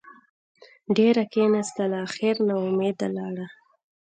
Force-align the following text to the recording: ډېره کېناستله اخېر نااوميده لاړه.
ډېره 0.97 1.23
کېناستله 1.33 1.97
اخېر 2.07 2.35
نااوميده 2.47 3.07
لاړه. 3.17 3.45